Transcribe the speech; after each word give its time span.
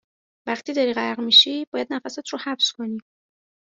وقتی 0.47 0.73
داری 0.73 0.93
غرق 0.93 1.19
میشی، 1.19 1.65
باید 1.73 1.93
نفست 1.93 2.29
رو 2.29 2.39
حبس 2.43 2.71
کنی 2.71 2.97